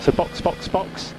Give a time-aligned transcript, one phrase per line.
[0.00, 1.14] So box, box, box.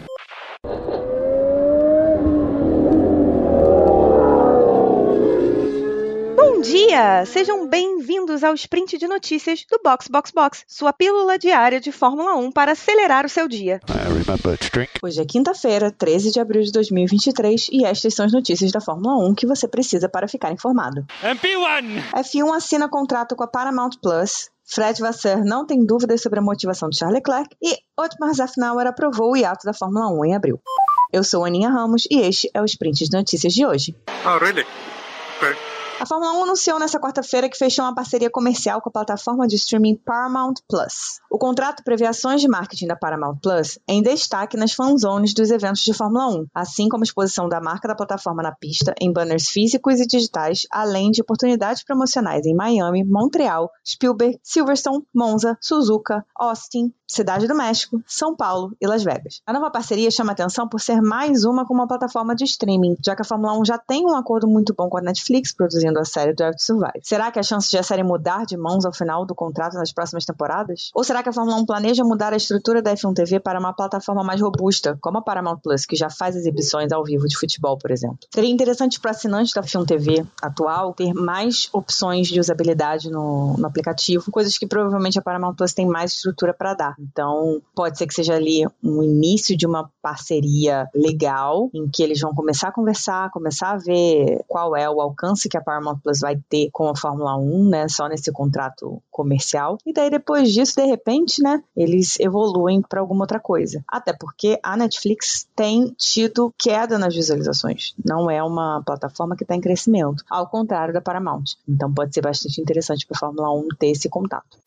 [6.64, 7.26] Dia!
[7.26, 12.36] Sejam bem-vindos ao sprint de notícias do Box Box Box, sua pílula diária de Fórmula
[12.36, 13.82] 1 para acelerar o seu dia.
[15.02, 19.28] Hoje é quinta-feira, 13 de abril de 2023, e estas são as notícias da Fórmula
[19.28, 21.06] 1 que você precisa para ficar informado.
[21.22, 22.02] MP1!
[22.16, 24.50] F1 assina contrato com a Paramount Plus.
[24.66, 29.34] Fred Vasseur não tem dúvidas sobre a motivação de Charles Leclerc e Otmar Zafnauer aprovou
[29.34, 30.62] o hiato da Fórmula 1 em abril.
[31.12, 33.94] Eu sou Aninha Ramos e este é o Sprint de Notícias de hoje.
[34.26, 34.66] Oh, really?
[36.00, 39.56] A Fórmula 1 anunciou nessa quarta-feira que fechou uma parceria comercial com a plataforma de
[39.56, 41.20] streaming Paramount Plus.
[41.32, 45.84] O contrato prevê ações de marketing da Paramount Plus em destaque nas fanzones dos eventos
[45.84, 50.00] de Fórmula 1, assim como exposição da marca da plataforma na pista em banners físicos
[50.00, 57.48] e digitais, além de oportunidades promocionais em Miami, Montreal, Spielberg, Silverstone, Monza, Suzuka, Austin, Cidade
[57.48, 59.42] do México, São Paulo e Las Vegas.
[59.46, 63.16] A nova parceria chama atenção por ser mais uma com uma plataforma de streaming, já
[63.16, 66.06] que a Fórmula 1 já tem um acordo muito bom com a Netflix produzindo a
[66.06, 67.00] série Drive to Survive.
[67.02, 69.92] Será que a chance de a série mudar de mãos ao final do contrato nas
[69.92, 70.92] próximas temporadas?
[70.94, 73.74] Ou será que a Fórmula 1 planeja mudar a estrutura da F1 TV para uma
[73.74, 77.78] plataforma mais robusta, como a Paramount Plus, que já faz exibições ao vivo de futebol,
[77.78, 78.20] por exemplo?
[78.34, 83.66] Seria interessante para assinantes da F1 TV atual ter mais opções de usabilidade no, no
[83.66, 86.96] aplicativo, coisas que provavelmente a Paramount Plus tem mais estrutura para dar.
[87.00, 92.20] Então, pode ser que seja ali um início de uma parceria legal, em que eles
[92.20, 96.20] vão começar a conversar, começar a ver qual é o alcance que a Paramount Plus
[96.20, 99.78] vai ter com a Fórmula 1, né, só nesse contrato comercial.
[99.86, 103.84] E daí depois disso, de repente, né, eles evoluem para alguma outra coisa.
[103.88, 107.94] Até porque a Netflix tem tido queda nas visualizações.
[108.04, 111.44] Não é uma plataforma que está em crescimento, ao contrário da Paramount.
[111.68, 114.58] Então pode ser bastante interessante para a Fórmula 1 ter esse contato.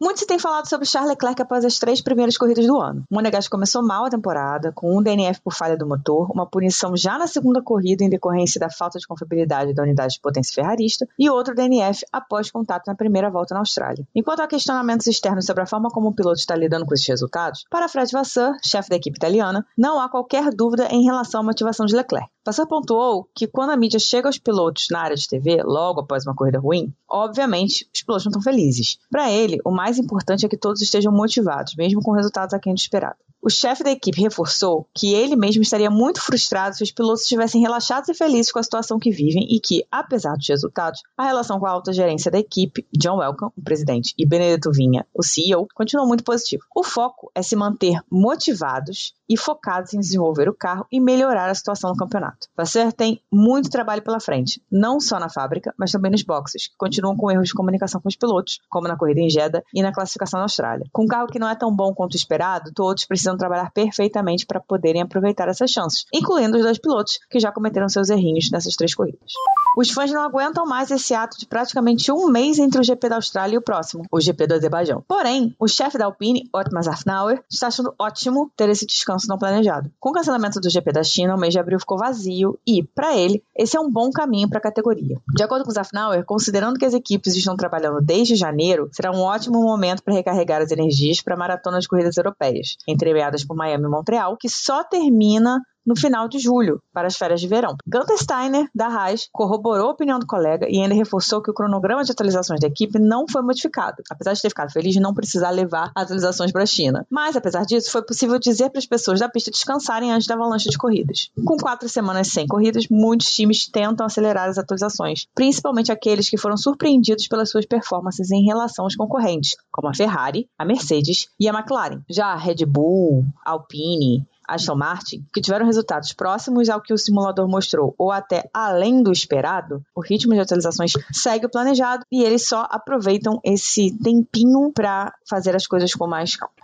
[0.00, 3.02] Muito se tem falado sobre Charles Leclerc após as três primeiras corridas do ano.
[3.10, 6.96] O Monegasco começou mal a temporada, com um DNF por falha do motor, uma punição
[6.96, 11.06] já na segunda corrida em decorrência da falta de confiabilidade da unidade de potência ferrarista
[11.18, 14.06] e outro DNF após contato na primeira volta na Austrália.
[14.14, 17.64] Enquanto há questionamentos externos sobre a forma como o piloto está lidando com esses resultados,
[17.68, 21.86] para Fred Vasseur, chefe da equipe italiana, não há qualquer dúvida em relação à motivação
[21.86, 22.28] de Leclerc.
[22.44, 26.26] Vasseur pontuou que quando a mídia chega aos pilotos na área de TV, logo após
[26.26, 28.98] uma corrida ruim, obviamente os pilotos não estão felizes.
[29.10, 32.78] Para ele, o mais importante é que todos estejam motivados, mesmo com resultados aquém do
[32.78, 33.16] esperado.
[33.48, 37.62] O chefe da equipe reforçou que ele mesmo estaria muito frustrado se os pilotos estivessem
[37.62, 41.58] relaxados e felizes com a situação que vivem e que, apesar dos resultados, a relação
[41.58, 45.66] com a alta gerência da equipe, John Welcome, o presidente, e Benedetto Vinha, o CEO,
[45.74, 46.62] continuou muito positivo.
[46.76, 51.54] O foco é se manter motivados e focados em desenvolver o carro e melhorar a
[51.54, 52.48] situação no campeonato.
[52.56, 56.76] Vasseur tem muito trabalho pela frente, não só na fábrica, mas também nos boxes, que
[56.78, 59.92] continuam com erros de comunicação com os pilotos, como na corrida em Jeddah e na
[59.92, 60.86] classificação na Austrália.
[60.92, 64.60] Com um carro que não é tão bom quanto esperado, todos precisam trabalhar perfeitamente para
[64.60, 68.94] poderem aproveitar essas chances, incluindo os dois pilotos que já cometeram seus errinhos nessas três
[68.94, 69.32] corridas.
[69.78, 73.14] Os fãs não aguentam mais esse ato de praticamente um mês entre o GP da
[73.14, 75.04] Austrália e o próximo, o GP do Azerbaijão.
[75.06, 79.88] Porém, o chefe da Alpine, Otmar Zafnauer, está achando ótimo ter esse descanso não planejado.
[80.00, 83.16] Com o cancelamento do GP da China, o mês de abril ficou vazio e, para
[83.16, 85.16] ele, esse é um bom caminho para a categoria.
[85.32, 89.62] De acordo com Zafnauer, considerando que as equipes estão trabalhando desde janeiro, será um ótimo
[89.62, 93.88] momento para recarregar as energias para a maratona de corridas europeias, entremeadas por Miami e
[93.88, 97.74] Montreal, que só termina no final de julho, para as férias de verão.
[97.86, 102.04] Gunther Steiner, da Haas, corroborou a opinião do colega e ainda reforçou que o cronograma
[102.04, 105.48] de atualizações da equipe não foi modificado, apesar de ter ficado feliz de não precisar
[105.48, 107.06] levar atualizações para a China.
[107.10, 110.68] Mas, apesar disso, foi possível dizer para as pessoas da pista descansarem antes da avalanche
[110.68, 111.30] de corridas.
[111.42, 116.58] Com quatro semanas sem corridas, muitos times tentam acelerar as atualizações, principalmente aqueles que foram
[116.58, 121.52] surpreendidos pelas suas performances em relação aos concorrentes, como a Ferrari, a Mercedes e a
[121.52, 122.02] McLaren.
[122.10, 127.46] Já a Red Bull, Alpine, Aston Martin, que tiveram resultados próximos ao que o simulador
[127.48, 132.48] mostrou ou até além do esperado, o ritmo de atualizações segue o planejado e eles
[132.48, 136.54] só aproveitam esse tempinho para fazer as coisas com mais calma.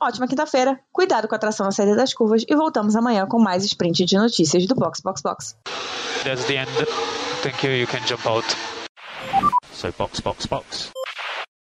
[0.00, 3.64] Ótima quinta-feira, cuidado com a tração na saída das curvas e voltamos amanhã com mais
[3.64, 5.56] sprint de notícias do Box Box Box.
[6.24, 6.70] That's the end.
[7.42, 7.72] Thank you.
[7.72, 8.46] You can jump out.
[9.72, 10.92] So box, box, box.